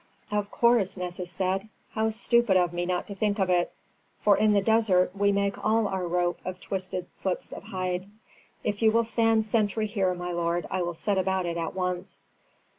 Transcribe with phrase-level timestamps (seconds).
[0.31, 1.69] "Of course," Nessus said.
[1.91, 3.71] "How stupid of me not to think of it,
[4.19, 8.09] for in the desert we make all our rope of twisted slips of hide.
[8.63, 12.29] If you will stand sentry here, my lord, I will set about it at once."